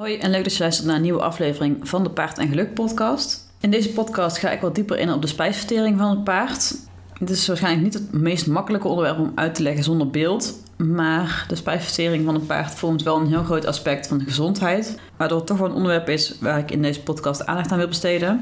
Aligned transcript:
Hoi 0.00 0.18
en 0.18 0.30
leuk 0.30 0.44
dat 0.44 0.52
je 0.52 0.62
luistert 0.62 0.86
naar 0.86 0.96
een 0.96 1.02
nieuwe 1.02 1.22
aflevering 1.22 1.88
van 1.88 2.02
de 2.02 2.10
Paard 2.10 2.38
en 2.38 2.48
Geluk 2.48 2.74
podcast. 2.74 3.52
In 3.60 3.70
deze 3.70 3.90
podcast 3.92 4.38
ga 4.38 4.50
ik 4.50 4.60
wat 4.60 4.74
dieper 4.74 4.98
in 4.98 5.12
op 5.12 5.22
de 5.22 5.28
spijsvertering 5.28 5.98
van 5.98 6.10
het 6.10 6.24
paard. 6.24 6.74
Dit 7.18 7.30
is 7.30 7.46
waarschijnlijk 7.46 7.84
niet 7.84 7.94
het 7.94 8.12
meest 8.12 8.46
makkelijke 8.46 8.88
onderwerp 8.88 9.18
om 9.18 9.32
uit 9.34 9.54
te 9.54 9.62
leggen 9.62 9.84
zonder 9.84 10.10
beeld, 10.10 10.62
maar 10.76 11.44
de 11.48 11.54
spijsvertering 11.54 12.24
van 12.24 12.34
een 12.34 12.46
paard 12.46 12.74
vormt 12.74 13.02
wel 13.02 13.16
een 13.16 13.28
heel 13.28 13.42
groot 13.42 13.66
aspect 13.66 14.06
van 14.06 14.18
de 14.18 14.24
gezondheid, 14.24 14.98
waardoor 15.16 15.38
het 15.38 15.46
toch 15.46 15.58
wel 15.58 15.68
een 15.68 15.74
onderwerp 15.74 16.08
is 16.08 16.36
waar 16.40 16.58
ik 16.58 16.70
in 16.70 16.82
deze 16.82 17.02
podcast 17.02 17.46
aandacht 17.46 17.72
aan 17.72 17.78
wil 17.78 17.88
besteden. 17.88 18.40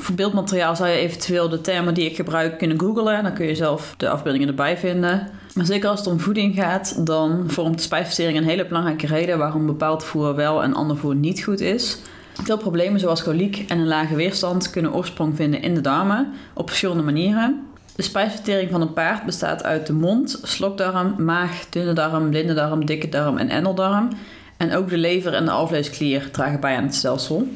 Voor 0.00 0.14
beeldmateriaal 0.14 0.76
zou 0.76 0.88
je 0.88 0.96
eventueel 0.96 1.48
de 1.48 1.60
termen 1.60 1.94
die 1.94 2.04
ik 2.04 2.16
gebruik 2.16 2.58
kunnen 2.58 2.80
googlen. 2.80 3.22
Dan 3.22 3.32
kun 3.32 3.46
je 3.46 3.54
zelf 3.54 3.94
de 3.96 4.08
afbeeldingen 4.08 4.48
erbij 4.48 4.76
vinden. 4.76 5.28
Maar 5.54 5.66
zeker 5.66 5.88
als 5.88 5.98
het 5.98 6.08
om 6.08 6.20
voeding 6.20 6.54
gaat, 6.54 7.06
dan 7.06 7.44
vormt 7.46 7.82
spijsvertering 7.82 8.38
een 8.38 8.44
hele 8.44 8.66
belangrijke 8.66 9.06
reden 9.06 9.38
waarom 9.38 9.66
bepaald 9.66 10.04
voer 10.04 10.34
wel 10.34 10.62
en 10.62 10.74
ander 10.74 10.96
voer 10.96 11.14
niet 11.14 11.42
goed 11.42 11.60
is. 11.60 11.98
Veel 12.42 12.56
problemen 12.56 13.00
zoals 13.00 13.22
koliek 13.22 13.64
en 13.68 13.78
een 13.78 13.86
lage 13.86 14.14
weerstand 14.14 14.70
kunnen 14.70 14.94
oorsprong 14.94 15.36
vinden 15.36 15.62
in 15.62 15.74
de 15.74 15.80
darmen 15.80 16.32
op 16.54 16.68
verschillende 16.68 17.02
manieren. 17.02 17.66
De 17.96 18.02
spijsvertering 18.02 18.70
van 18.70 18.80
een 18.80 18.92
paard 18.92 19.24
bestaat 19.24 19.64
uit 19.64 19.86
de 19.86 19.92
mond, 19.92 20.40
slokdarm, 20.42 21.14
maag, 21.24 21.66
dunne 21.68 21.92
darm, 21.92 22.30
blinde 22.30 22.54
darm, 22.54 22.86
dikke 22.86 23.08
darm 23.08 23.36
en 23.38 23.48
endeldarm. 23.48 24.08
En 24.56 24.74
ook 24.74 24.88
de 24.88 24.98
lever 24.98 25.34
en 25.34 25.44
de 25.44 25.50
alvleesklier 25.50 26.30
dragen 26.30 26.60
bij 26.60 26.76
aan 26.76 26.82
het 26.82 26.94
stelsel. 26.94 27.48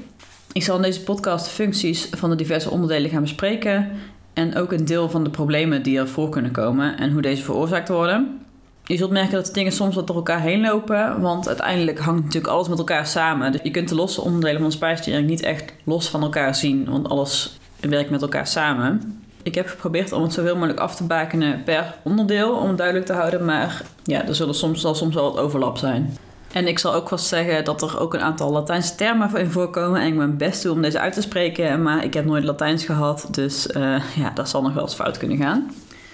Ik 0.53 0.63
zal 0.63 0.77
in 0.77 0.83
deze 0.83 1.03
podcast 1.03 1.45
de 1.45 1.51
functies 1.51 2.09
van 2.11 2.31
de 2.31 2.37
diverse 2.37 2.71
onderdelen 2.71 3.11
gaan 3.11 3.23
bespreken 3.23 3.91
en 4.33 4.57
ook 4.57 4.73
een 4.73 4.85
deel 4.85 5.11
van 5.11 5.25
de 5.25 5.31
problemen 5.31 5.83
die 5.83 5.99
er 5.99 6.09
voor 6.09 6.29
kunnen 6.29 6.51
komen 6.51 6.99
en 6.99 7.13
hoe 7.13 7.23
deze 7.23 7.43
veroorzaakt 7.43 7.89
worden. 7.89 8.41
Je 8.85 8.97
zult 8.97 9.11
merken 9.11 9.33
dat 9.33 9.47
de 9.47 9.53
dingen 9.53 9.73
soms 9.73 9.95
wat 9.95 10.07
door 10.07 10.17
elkaar 10.17 10.41
heen 10.41 10.61
lopen, 10.61 11.21
want 11.21 11.49
uiteindelijk 11.49 11.99
hangt 11.99 12.25
natuurlijk 12.25 12.53
alles 12.53 12.69
met 12.69 12.79
elkaar 12.79 13.07
samen. 13.07 13.53
Dus 13.53 13.61
je 13.63 13.71
kunt 13.71 13.89
de 13.89 13.95
losse 13.95 14.21
onderdelen 14.21 14.61
van 14.61 14.69
de 14.69 14.77
spijsvertering 14.77 15.29
niet 15.29 15.43
echt 15.43 15.73
los 15.85 16.09
van 16.09 16.23
elkaar 16.23 16.55
zien, 16.55 16.91
want 16.91 17.09
alles 17.09 17.59
werkt 17.81 18.11
met 18.11 18.23
elkaar 18.23 18.47
samen. 18.47 19.23
Ik 19.43 19.55
heb 19.55 19.69
geprobeerd 19.69 20.13
om 20.13 20.23
het 20.23 20.33
zoveel 20.33 20.55
mogelijk 20.55 20.81
af 20.81 20.97
te 20.97 21.05
bakenen 21.05 21.63
per 21.63 21.95
onderdeel, 22.03 22.53
om 22.55 22.69
het 22.69 22.77
duidelijk 22.77 23.07
te 23.07 23.13
houden, 23.13 23.45
maar 23.45 23.83
ja, 24.05 24.27
er 24.27 24.35
zullen 24.35 24.55
soms, 24.55 24.81
zal 24.81 24.95
soms 24.95 25.15
wel 25.15 25.33
wat 25.33 25.43
overlap 25.43 25.79
zijn. 25.79 26.17
En 26.53 26.69
ik 26.69 26.79
zal 26.79 26.95
ook 26.95 27.09
vast 27.09 27.27
zeggen 27.27 27.65
dat 27.65 27.83
er 27.83 28.01
ook 28.01 28.15
een 28.15 28.21
aantal 28.21 28.53
Latijnse 28.53 28.95
termen 28.95 29.37
in 29.37 29.51
voorkomen. 29.51 30.01
En 30.01 30.07
ik 30.07 30.15
mijn 30.15 30.37
best 30.37 30.63
doe 30.63 30.73
om 30.73 30.83
deze 30.83 31.01
uit 31.01 31.13
te 31.13 31.21
spreken. 31.21 31.83
Maar 31.83 32.05
ik 32.05 32.15
heb 32.15 32.25
nooit 32.25 32.45
Latijns 32.45 32.85
gehad. 32.85 33.29
Dus 33.31 33.67
uh, 33.67 34.03
ja, 34.17 34.31
dat 34.35 34.49
zal 34.49 34.63
nog 34.63 34.75
wel 34.75 34.83
eens 34.83 34.95
fout 34.95 35.19
kunnen 35.19 35.37
gaan. 35.37 35.71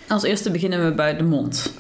Als 0.08 0.22
eerste 0.22 0.50
beginnen 0.50 0.84
we 0.84 0.94
bij 0.94 1.16
de 1.16 1.22
mond. 1.22 1.72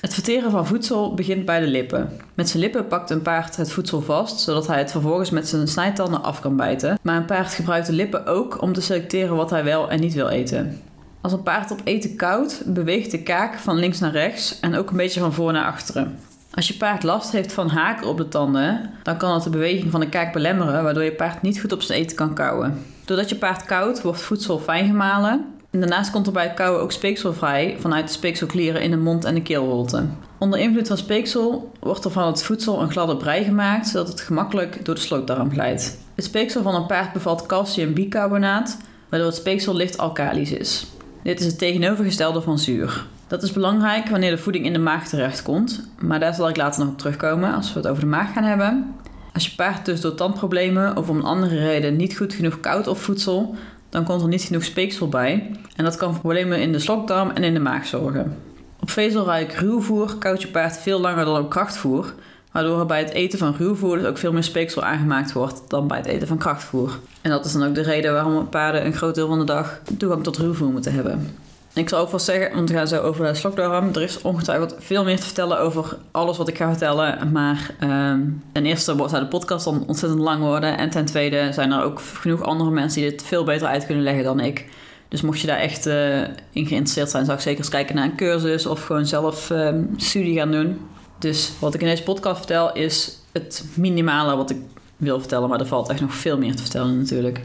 Het 0.00 0.14
verteren 0.14 0.50
van 0.50 0.66
voedsel 0.66 1.14
begint 1.14 1.44
bij 1.44 1.60
de 1.60 1.66
lippen. 1.66 2.10
Met 2.34 2.48
zijn 2.48 2.62
lippen 2.62 2.86
pakt 2.86 3.10
een 3.10 3.22
paard 3.22 3.56
het 3.56 3.72
voedsel 3.72 4.00
vast, 4.00 4.40
zodat 4.40 4.66
hij 4.66 4.78
het 4.78 4.90
vervolgens 4.90 5.30
met 5.30 5.48
zijn 5.48 5.68
snijtanden 5.68 6.22
af 6.22 6.40
kan 6.40 6.56
bijten. 6.56 6.98
Maar 7.02 7.16
een 7.16 7.24
paard 7.24 7.54
gebruikt 7.54 7.86
de 7.86 7.92
lippen 7.92 8.26
ook 8.26 8.62
om 8.62 8.72
te 8.72 8.80
selecteren 8.80 9.36
wat 9.36 9.50
hij 9.50 9.64
wel 9.64 9.90
en 9.90 10.00
niet 10.00 10.14
wil 10.14 10.28
eten. 10.28 10.80
Als 11.20 11.32
een 11.32 11.42
paard 11.42 11.70
op 11.70 11.80
eten 11.84 12.16
koudt, 12.16 12.62
beweegt 12.66 13.10
de 13.10 13.22
kaak 13.22 13.58
van 13.58 13.76
links 13.76 13.98
naar 13.98 14.12
rechts 14.12 14.60
en 14.60 14.74
ook 14.74 14.90
een 14.90 14.96
beetje 14.96 15.20
van 15.20 15.32
voor 15.32 15.52
naar 15.52 15.66
achteren. 15.66 16.18
Als 16.54 16.68
je 16.68 16.74
paard 16.74 17.02
last 17.02 17.32
heeft 17.32 17.52
van 17.52 17.68
haken 17.68 18.06
op 18.06 18.16
de 18.16 18.28
tanden, 18.28 18.90
dan 19.02 19.16
kan 19.16 19.30
dat 19.30 19.42
de 19.42 19.50
beweging 19.50 19.90
van 19.90 20.00
de 20.00 20.08
kaak 20.08 20.32
belemmeren, 20.32 20.82
waardoor 20.82 21.02
je 21.02 21.12
paard 21.12 21.42
niet 21.42 21.60
goed 21.60 21.72
op 21.72 21.82
zijn 21.82 21.98
eten 21.98 22.16
kan 22.16 22.34
kauwen. 22.34 22.84
Doordat 23.04 23.28
je 23.28 23.36
paard 23.36 23.64
koudt, 23.64 24.02
wordt 24.02 24.22
voedsel 24.22 24.58
fijn 24.58 24.86
gemalen. 24.86 25.44
En 25.70 25.80
daarnaast 25.80 26.10
komt 26.10 26.26
er 26.26 26.32
bij 26.32 26.44
het 26.44 26.54
kauwen 26.54 26.82
ook 26.82 26.92
speeksel 26.92 27.32
vrij 27.32 27.76
vanuit 27.78 28.06
de 28.06 28.12
speekselklieren 28.12 28.82
in 28.82 28.90
de 28.90 28.96
mond 28.96 29.24
en 29.24 29.34
de 29.34 29.42
keelholte. 29.42 30.06
Onder 30.38 30.58
invloed 30.58 30.88
van 30.88 30.96
speeksel 30.96 31.72
wordt 31.80 32.04
er 32.04 32.10
van 32.10 32.26
het 32.26 32.42
voedsel 32.42 32.82
een 32.82 32.90
gladde 32.90 33.16
brei 33.16 33.44
gemaakt, 33.44 33.88
zodat 33.88 34.08
het 34.08 34.20
gemakkelijk 34.20 34.84
door 34.84 34.94
de 34.94 35.00
slokdarm 35.00 35.50
glijdt. 35.50 35.98
Het 36.14 36.24
speeksel 36.24 36.62
van 36.62 36.74
een 36.74 36.86
paard 36.86 37.12
bevat 37.12 37.46
calciumbicarbonaat, 37.46 38.76
waardoor 39.08 39.28
het 39.28 39.38
speeksel 39.38 39.74
licht 39.74 39.98
alkalisch 39.98 40.52
is. 40.52 40.86
Dit 41.22 41.40
is 41.40 41.46
het 41.46 41.58
tegenovergestelde 41.58 42.40
van 42.40 42.58
zuur. 42.58 43.06
Dat 43.32 43.42
is 43.42 43.52
belangrijk 43.52 44.08
wanneer 44.08 44.30
de 44.30 44.38
voeding 44.38 44.64
in 44.64 44.72
de 44.72 44.78
maag 44.78 45.08
terechtkomt, 45.08 45.88
maar 45.98 46.20
daar 46.20 46.34
zal 46.34 46.48
ik 46.48 46.56
later 46.56 46.80
nog 46.80 46.92
op 46.92 46.98
terugkomen 46.98 47.54
als 47.54 47.72
we 47.72 47.78
het 47.78 47.88
over 47.88 48.02
de 48.02 48.08
maag 48.08 48.32
gaan 48.32 48.44
hebben. 48.44 48.94
Als 49.32 49.46
je 49.46 49.54
paard 49.54 49.84
dus 49.84 50.00
door 50.00 50.14
tandproblemen 50.14 50.96
of 50.96 51.08
om 51.08 51.16
een 51.16 51.24
andere 51.24 51.58
reden 51.58 51.96
niet 51.96 52.16
goed 52.16 52.34
genoeg 52.34 52.60
koud 52.60 52.86
op 52.86 52.98
voedsel, 52.98 53.54
dan 53.88 54.04
komt 54.04 54.22
er 54.22 54.28
niet 54.28 54.42
genoeg 54.42 54.64
speeksel 54.64 55.08
bij 55.08 55.50
en 55.76 55.84
dat 55.84 55.96
kan 55.96 56.10
voor 56.10 56.20
problemen 56.20 56.60
in 56.60 56.72
de 56.72 56.78
slokdarm 56.78 57.30
en 57.30 57.44
in 57.44 57.54
de 57.54 57.60
maag 57.60 57.86
zorgen. 57.86 58.36
Op 58.80 58.90
vezelrijk 58.90 59.52
ruwvoer 59.52 60.16
koudt 60.18 60.42
je 60.42 60.48
paard 60.48 60.78
veel 60.78 61.00
langer 61.00 61.24
dan 61.24 61.38
op 61.38 61.50
krachtvoer, 61.50 62.14
waardoor 62.50 62.80
er 62.80 62.86
bij 62.86 62.98
het 62.98 63.12
eten 63.12 63.38
van 63.38 63.54
ruwvoer 63.58 63.98
dus 63.98 64.06
ook 64.06 64.18
veel 64.18 64.32
meer 64.32 64.44
speeksel 64.44 64.82
aangemaakt 64.82 65.32
wordt 65.32 65.62
dan 65.68 65.86
bij 65.86 65.98
het 65.98 66.06
eten 66.06 66.28
van 66.28 66.38
krachtvoer. 66.38 66.98
En 67.20 67.30
dat 67.30 67.44
is 67.44 67.52
dan 67.52 67.68
ook 67.68 67.74
de 67.74 67.82
reden 67.82 68.12
waarom 68.12 68.48
paarden 68.48 68.86
een 68.86 68.94
groot 68.94 69.14
deel 69.14 69.28
van 69.28 69.38
de 69.38 69.44
dag 69.44 69.80
toegang 69.98 70.22
tot 70.22 70.36
ruwvoer 70.36 70.70
moeten 70.70 70.92
hebben. 70.92 71.50
Ik 71.74 71.88
zal 71.88 72.00
ook 72.00 72.10
wel 72.10 72.20
zeggen, 72.20 72.54
want 72.54 72.70
we 72.70 72.76
gaan 72.76 72.88
zo 72.88 73.02
over 73.02 73.26
de 73.26 73.34
slokdarm. 73.34 73.88
Er 73.94 74.02
is 74.02 74.22
ongetwijfeld 74.22 74.74
veel 74.78 75.04
meer 75.04 75.16
te 75.16 75.26
vertellen 75.26 75.58
over 75.58 75.96
alles 76.10 76.36
wat 76.36 76.48
ik 76.48 76.56
ga 76.56 76.68
vertellen. 76.68 77.32
Maar 77.32 77.74
um, 77.82 78.42
ten 78.52 78.66
eerste 78.66 78.94
zou 78.96 79.20
de 79.20 79.26
podcast 79.26 79.64
dan 79.64 79.84
ontzettend 79.86 80.22
lang 80.22 80.42
worden. 80.42 80.78
En 80.78 80.90
ten 80.90 81.04
tweede 81.04 81.52
zijn 81.52 81.72
er 81.72 81.82
ook 81.82 82.00
genoeg 82.00 82.42
andere 82.42 82.70
mensen 82.70 83.00
die 83.00 83.10
dit 83.10 83.22
veel 83.22 83.44
beter 83.44 83.66
uit 83.66 83.86
kunnen 83.86 84.04
leggen 84.04 84.24
dan 84.24 84.40
ik. 84.40 84.66
Dus 85.08 85.20
mocht 85.20 85.40
je 85.40 85.46
daar 85.46 85.58
echt 85.58 85.86
uh, 85.86 86.20
in 86.50 86.66
geïnteresseerd 86.66 87.10
zijn, 87.10 87.24
zou 87.24 87.36
ik 87.36 87.42
zeker 87.42 87.58
eens 87.58 87.68
kijken 87.68 87.94
naar 87.94 88.04
een 88.04 88.16
cursus 88.16 88.66
of 88.66 88.84
gewoon 88.84 89.06
zelf 89.06 89.50
um, 89.50 89.94
studie 89.96 90.38
gaan 90.38 90.50
doen. 90.50 90.80
Dus 91.18 91.52
wat 91.58 91.74
ik 91.74 91.80
in 91.80 91.86
deze 91.86 92.02
podcast 92.02 92.36
vertel 92.36 92.72
is 92.72 93.18
het 93.32 93.64
minimale 93.74 94.36
wat 94.36 94.50
ik 94.50 94.56
wil 94.96 95.18
vertellen. 95.18 95.48
Maar 95.48 95.60
er 95.60 95.66
valt 95.66 95.88
echt 95.88 96.00
nog 96.00 96.14
veel 96.14 96.38
meer 96.38 96.56
te 96.56 96.62
vertellen 96.62 96.98
natuurlijk. 96.98 97.40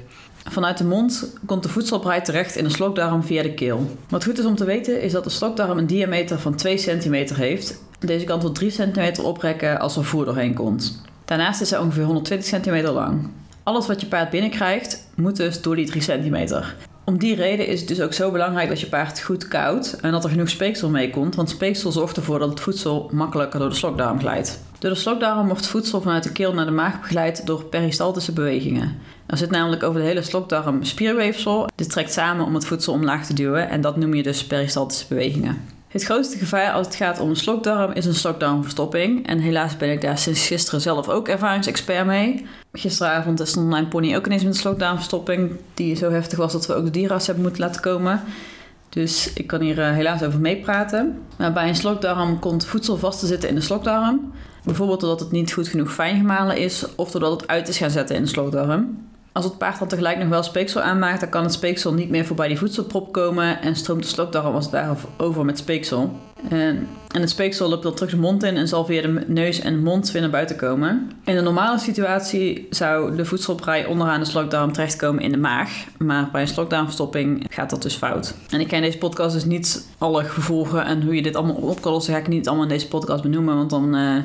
Vanuit 0.49 0.77
de 0.77 0.83
mond 0.83 1.33
komt 1.45 1.63
de 1.63 1.69
voedselbrei 1.69 2.21
terecht 2.21 2.55
in 2.55 2.63
de 2.63 2.69
slokdarm 2.69 3.23
via 3.23 3.43
de 3.43 3.53
keel. 3.53 3.97
Wat 4.09 4.23
goed 4.23 4.39
is 4.39 4.45
om 4.45 4.55
te 4.55 4.65
weten 4.65 5.01
is 5.01 5.11
dat 5.11 5.23
de 5.23 5.29
slokdarm 5.29 5.77
een 5.77 5.87
diameter 5.87 6.39
van 6.39 6.55
2 6.55 6.75
cm 6.75 7.33
heeft. 7.33 7.81
Deze 7.99 8.25
kan 8.25 8.39
tot 8.39 8.55
3 8.55 8.71
cm 8.71 9.21
oprekken 9.21 9.79
als 9.79 9.97
er 9.97 10.05
voer 10.05 10.25
doorheen 10.25 10.53
komt. 10.53 11.01
Daarnaast 11.25 11.61
is 11.61 11.69
hij 11.69 11.79
ongeveer 11.79 12.03
120 12.03 12.61
cm 12.61 12.85
lang. 12.85 13.29
Alles 13.63 13.87
wat 13.87 14.01
je 14.01 14.07
paard 14.07 14.29
binnenkrijgt 14.29 15.07
moet 15.15 15.35
dus 15.35 15.61
door 15.61 15.75
die 15.75 15.85
3 15.85 16.01
cm. 16.01 16.63
Om 17.05 17.17
die 17.17 17.35
reden 17.35 17.67
is 17.67 17.79
het 17.79 17.87
dus 17.87 18.01
ook 18.01 18.13
zo 18.13 18.31
belangrijk 18.31 18.69
dat 18.69 18.79
je 18.79 18.87
paard 18.87 19.21
goed 19.21 19.47
koudt 19.47 19.99
en 20.01 20.11
dat 20.11 20.23
er 20.23 20.29
genoeg 20.29 20.49
speeksel 20.49 20.89
mee 20.89 21.09
komt, 21.09 21.35
want 21.35 21.49
speeksel 21.49 21.91
zorgt 21.91 22.17
ervoor 22.17 22.39
dat 22.39 22.49
het 22.49 22.59
voedsel 22.59 23.09
makkelijker 23.13 23.59
door 23.59 23.69
de 23.69 23.75
slokdarm 23.75 24.19
glijdt. 24.19 24.59
Door 24.79 24.89
de 24.89 24.95
slokdarm 24.95 25.47
wordt 25.47 25.67
voedsel 25.67 26.01
vanuit 26.01 26.23
de 26.23 26.31
keel 26.31 26.53
naar 26.53 26.65
de 26.65 26.71
maag 26.71 27.01
begeleid 27.01 27.45
door 27.45 27.63
peristaltische 27.63 28.31
bewegingen. 28.31 28.97
Er 29.25 29.37
zit 29.37 29.51
namelijk 29.51 29.83
over 29.83 29.99
de 29.99 30.07
hele 30.07 30.21
slokdarm 30.21 30.83
spierweefsel. 30.83 31.67
Dit 31.75 31.89
trekt 31.89 32.13
samen 32.13 32.45
om 32.45 32.53
het 32.53 32.65
voedsel 32.65 32.93
omlaag 32.93 33.25
te 33.25 33.33
duwen 33.33 33.69
en 33.69 33.81
dat 33.81 33.97
noem 33.97 34.13
je 34.13 34.23
dus 34.23 34.45
peristaltische 34.45 35.05
bewegingen. 35.07 35.61
Het 35.87 36.03
grootste 36.03 36.37
gevaar 36.37 36.71
als 36.71 36.85
het 36.85 36.95
gaat 36.95 37.19
om 37.19 37.29
een 37.29 37.35
slokdarm 37.35 37.91
is 37.91 38.05
een 38.05 38.15
slokdarmverstopping. 38.15 39.27
En 39.27 39.39
helaas 39.39 39.77
ben 39.77 39.91
ik 39.91 40.01
daar 40.01 40.17
sinds 40.17 40.47
gisteren 40.47 40.81
zelf 40.81 41.09
ook 41.09 41.27
ervaringsexpert 41.27 42.05
mee. 42.05 42.45
Gisteravond 42.71 43.47
stond 43.47 43.67
mijn 43.67 43.87
pony 43.87 44.15
ook 44.15 44.25
ineens 44.25 44.43
met 44.43 44.53
een 44.53 44.59
slokdarmverstopping. 44.59 45.51
Die 45.73 45.95
zo 45.95 46.11
heftig 46.11 46.37
was 46.37 46.51
dat 46.51 46.67
we 46.67 46.73
ook 46.73 46.85
de 46.85 46.91
dierenarts 46.91 47.25
hebben 47.25 47.43
moeten 47.43 47.63
laten 47.63 47.81
komen. 47.81 48.21
Dus 48.89 49.33
ik 49.33 49.47
kan 49.47 49.61
hier 49.61 49.79
eh, 49.79 49.91
helaas 49.91 50.23
over 50.23 50.39
meepraten. 50.39 51.21
Maar 51.37 51.53
bij 51.53 51.67
een 51.67 51.75
slokdarm 51.75 52.39
komt 52.39 52.65
voedsel 52.65 52.97
vast 52.97 53.19
te 53.19 53.25
zitten 53.25 53.49
in 53.49 53.55
de 53.55 53.61
slokdarm. 53.61 54.31
Bijvoorbeeld 54.63 54.99
doordat 54.99 55.19
het 55.19 55.31
niet 55.31 55.53
goed 55.53 55.67
genoeg 55.67 55.93
fijn 55.93 56.17
gemalen 56.17 56.57
is 56.57 56.85
of 56.95 57.11
doordat 57.11 57.41
het 57.41 57.49
uit 57.49 57.67
is 57.67 57.77
gaan 57.77 57.89
zetten 57.89 58.15
in 58.15 58.21
de 58.21 58.27
slokdarm. 58.27 59.07
Als 59.37 59.45
het 59.45 59.57
paard 59.57 59.79
dan 59.79 59.87
tegelijk 59.87 60.17
nog 60.17 60.27
wel 60.27 60.43
speeksel 60.43 60.81
aanmaakt, 60.81 61.19
dan 61.19 61.29
kan 61.29 61.43
het 61.43 61.53
speeksel 61.53 61.93
niet 61.93 62.09
meer 62.09 62.25
voorbij 62.25 62.47
die 62.47 62.57
voedselprop 62.57 63.11
komen 63.11 63.61
en 63.61 63.75
stroomt 63.75 64.03
de 64.03 64.09
slokdarm 64.09 64.55
als 64.55 64.63
het 64.63 64.73
daarover 64.73 65.45
met 65.45 65.57
speeksel. 65.57 66.19
En, 66.49 66.87
en 67.11 67.21
het 67.21 67.29
speeksel 67.29 67.69
loopt 67.69 67.83
dan 67.83 67.93
terug 67.93 68.11
de 68.11 68.17
mond 68.17 68.43
in 68.43 68.57
en 68.57 68.67
zal 68.67 68.85
via 68.85 69.01
de 69.01 69.23
neus 69.27 69.59
en 69.59 69.83
mond 69.83 70.11
weer 70.11 70.21
naar 70.21 70.31
buiten 70.31 70.55
komen. 70.55 71.11
In 71.25 71.37
een 71.37 71.43
normale 71.43 71.79
situatie 71.79 72.67
zou 72.69 73.15
de 73.15 73.25
voedselbrei 73.25 73.85
onderaan 73.85 74.19
de 74.19 74.25
slokdarm 74.25 74.71
terechtkomen 74.71 75.23
in 75.23 75.31
de 75.31 75.37
maag. 75.37 75.85
Maar 75.97 76.29
bij 76.31 76.41
een 76.41 76.47
slokdarmverstopping 76.47 77.45
gaat 77.49 77.69
dat 77.69 77.81
dus 77.81 77.95
fout. 77.95 78.33
En 78.49 78.59
ik 78.59 78.67
ken 78.67 78.81
deze 78.81 78.97
podcast 78.97 79.33
dus 79.33 79.45
niet 79.45 79.87
alle 79.97 80.23
gevolgen 80.23 80.85
en 80.85 81.03
hoe 81.03 81.15
je 81.15 81.21
dit 81.21 81.35
allemaal 81.35 81.55
op 81.55 81.81
kan 81.81 81.91
lossen, 81.91 82.13
ga 82.13 82.19
ik 82.19 82.27
niet 82.27 82.47
allemaal 82.47 82.65
in 82.65 82.71
deze 82.71 82.87
podcast 82.87 83.23
benoemen, 83.23 83.55
want 83.55 83.69
dan... 83.69 83.95
Uh, 83.95 84.17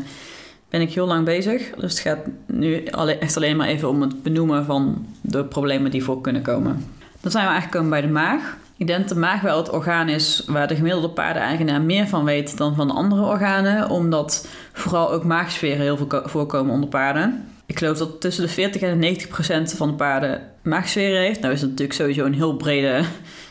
ben 0.72 0.80
ik 0.80 0.92
heel 0.92 1.06
lang 1.06 1.24
bezig. 1.24 1.70
Dus 1.70 1.92
het 1.92 2.00
gaat 2.00 2.18
nu 2.46 2.84
echt 3.20 3.36
alleen 3.36 3.56
maar 3.56 3.68
even 3.68 3.88
om 3.88 4.00
het 4.00 4.22
benoemen 4.22 4.64
van 4.64 5.06
de 5.20 5.44
problemen 5.44 5.90
die 5.90 6.04
voor 6.04 6.20
kunnen 6.20 6.42
komen. 6.42 6.86
Dan 7.20 7.30
zijn 7.30 7.44
we 7.44 7.50
eigenlijk 7.50 7.78
komen 7.78 7.90
bij 7.90 8.00
de 8.00 8.12
maag. 8.12 8.56
Ik 8.76 8.86
denk 8.86 8.98
dat 8.98 9.08
de 9.08 9.14
maag 9.14 9.40
wel 9.40 9.56
het 9.56 9.70
orgaan 9.70 10.08
is 10.08 10.44
waar 10.46 10.68
de 10.68 10.74
gemiddelde 10.74 11.08
paardeneigenaar 11.08 11.80
meer 11.80 12.08
van 12.08 12.24
weet 12.24 12.56
dan 12.56 12.74
van 12.74 12.90
andere 12.90 13.22
organen, 13.22 13.90
omdat 13.90 14.48
vooral 14.72 15.12
ook 15.12 15.24
maagsferen 15.24 15.80
heel 15.80 15.96
veel 15.96 16.22
voorkomen 16.24 16.74
onder 16.74 16.88
paarden. 16.88 17.48
Ik 17.66 17.78
geloof 17.78 17.98
dat 17.98 18.20
tussen 18.20 18.44
de 18.44 18.52
40 18.52 18.82
en 18.82 18.98
90 18.98 19.28
procent 19.28 19.72
van 19.72 19.88
de 19.88 19.94
paarden 19.94 20.40
maagsferen 20.62 21.20
heeft. 21.20 21.40
Nou 21.40 21.52
is 21.52 21.60
dat 21.60 21.68
natuurlijk 21.68 21.98
sowieso 21.98 22.24
een 22.24 22.34
heel 22.34 22.56
brede, 22.56 23.04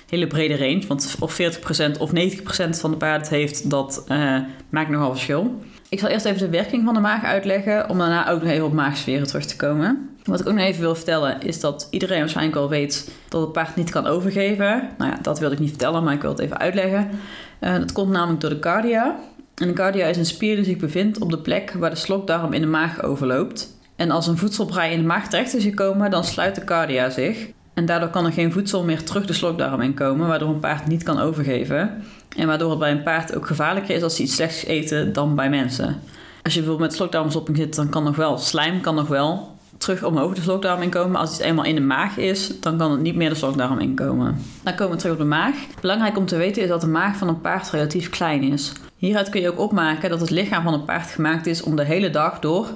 hele 0.09 0.27
brede 0.27 0.57
range, 0.57 0.87
want 0.87 1.15
of 1.19 1.33
40 1.33 1.59
procent 1.59 1.97
of 1.97 2.11
90 2.11 2.43
procent 2.43 2.79
van 2.79 2.91
de 2.91 2.97
paarden 2.97 3.21
het 3.21 3.29
heeft, 3.29 3.69
dat 3.69 4.05
uh, 4.11 4.37
maakt 4.69 4.89
nogal 4.89 5.11
verschil. 5.11 5.59
Ik 5.91 5.99
zal 5.99 6.09
eerst 6.09 6.25
even 6.25 6.39
de 6.39 6.49
werking 6.49 6.83
van 6.85 6.93
de 6.93 6.99
maag 6.99 7.23
uitleggen, 7.23 7.89
om 7.89 7.97
daarna 7.97 8.29
ook 8.29 8.41
nog 8.41 8.51
even 8.51 8.65
op 8.65 8.73
maagsferen 8.73 9.27
terug 9.27 9.45
te 9.45 9.55
komen. 9.55 10.09
Wat 10.23 10.39
ik 10.39 10.47
ook 10.47 10.53
nog 10.53 10.63
even 10.63 10.81
wil 10.81 10.95
vertellen, 10.95 11.41
is 11.41 11.59
dat 11.59 11.87
iedereen 11.89 12.19
waarschijnlijk 12.19 12.57
wel 12.57 12.69
weet 12.69 13.11
dat 13.29 13.41
het 13.41 13.51
paard 13.51 13.75
niet 13.75 13.89
kan 13.89 14.07
overgeven. 14.07 14.89
Nou 14.97 15.11
ja, 15.11 15.17
dat 15.21 15.39
wil 15.39 15.51
ik 15.51 15.59
niet 15.59 15.69
vertellen, 15.69 16.03
maar 16.03 16.13
ik 16.13 16.21
wil 16.21 16.29
het 16.29 16.39
even 16.39 16.57
uitleggen. 16.59 17.09
Uh, 17.61 17.73
dat 17.73 17.91
komt 17.91 18.11
namelijk 18.11 18.41
door 18.41 18.49
de 18.49 18.59
cardia. 18.59 19.15
En 19.55 19.67
de 19.67 19.73
cardia 19.73 20.05
is 20.05 20.17
een 20.17 20.25
spier 20.25 20.55
die 20.55 20.65
zich 20.65 20.77
bevindt 20.77 21.19
op 21.19 21.29
de 21.29 21.39
plek 21.39 21.71
waar 21.71 21.89
de 21.89 21.95
slokdarm 21.95 22.53
in 22.53 22.61
de 22.61 22.67
maag 22.67 23.03
overloopt. 23.03 23.77
En 23.95 24.11
als 24.11 24.27
een 24.27 24.37
voedselbrei 24.37 24.91
in 24.91 24.99
de 24.99 25.05
maag 25.05 25.27
terecht 25.27 25.55
is 25.55 25.63
gekomen, 25.63 26.11
dan 26.11 26.23
sluit 26.23 26.55
de 26.55 26.63
cardia 26.63 27.09
zich. 27.09 27.47
En 27.73 27.85
daardoor 27.85 28.09
kan 28.09 28.25
er 28.25 28.31
geen 28.31 28.51
voedsel 28.51 28.83
meer 28.83 29.03
terug 29.03 29.25
de 29.25 29.33
slokdarm 29.33 29.81
in 29.81 29.93
komen, 29.93 30.27
waardoor 30.27 30.49
een 30.49 30.59
paard 30.59 30.87
niet 30.87 31.03
kan 31.03 31.19
overgeven. 31.19 32.03
En 32.37 32.47
waardoor 32.47 32.69
het 32.69 32.79
bij 32.79 32.91
een 32.91 33.03
paard 33.03 33.35
ook 33.35 33.47
gevaarlijker 33.47 33.95
is 33.95 34.03
als 34.03 34.15
ze 34.15 34.21
iets 34.21 34.35
slechts 34.35 34.65
eten 34.65 35.13
dan 35.13 35.35
bij 35.35 35.49
mensen. 35.49 35.99
Als 36.43 36.53
je 36.53 36.59
bijvoorbeeld 36.59 36.89
met 36.89 36.97
slokdarmstopping 36.97 37.57
zit, 37.57 37.75
dan 37.75 37.89
kan 37.89 38.03
nog 38.03 38.15
wel 38.15 38.37
slijm 38.37 38.81
kan 38.81 38.95
nog 38.95 39.07
wel 39.07 39.59
terug 39.77 40.03
omhoog 40.03 40.33
de 40.33 40.41
slokdarm 40.41 40.81
inkomen. 40.81 41.11
Maar 41.11 41.21
als 41.21 41.31
het 41.31 41.41
eenmaal 41.41 41.65
in 41.65 41.75
de 41.75 41.81
maag 41.81 42.17
is, 42.17 42.59
dan 42.59 42.77
kan 42.77 42.91
het 42.91 43.01
niet 43.01 43.15
meer 43.15 43.29
de 43.29 43.35
slokdarm 43.35 43.79
inkomen. 43.79 44.37
Dan 44.63 44.75
komen 44.75 44.93
we 44.93 44.99
terug 44.99 45.13
op 45.13 45.19
de 45.19 45.25
maag. 45.25 45.55
Belangrijk 45.81 46.17
om 46.17 46.25
te 46.25 46.37
weten 46.37 46.61
is 46.61 46.69
dat 46.69 46.81
de 46.81 46.87
maag 46.87 47.17
van 47.17 47.27
een 47.27 47.41
paard 47.41 47.69
relatief 47.69 48.09
klein 48.09 48.43
is. 48.43 48.71
Hieruit 48.97 49.29
kun 49.29 49.41
je 49.41 49.51
ook 49.51 49.59
opmaken 49.59 50.09
dat 50.09 50.19
het 50.19 50.29
lichaam 50.29 50.63
van 50.63 50.73
een 50.73 50.85
paard 50.85 51.11
gemaakt 51.11 51.45
is 51.45 51.63
om 51.63 51.75
de 51.75 51.83
hele 51.83 52.09
dag 52.09 52.39
door 52.39 52.67